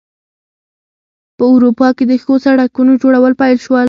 [1.37, 3.79] په اروپا کې د ښو سړکونو جوړول پیل شول.